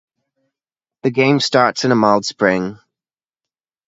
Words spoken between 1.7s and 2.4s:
in a mild